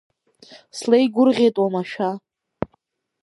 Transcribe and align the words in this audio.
Слеигәырӷьеит 0.77 1.55
уамашәа. 1.61 2.09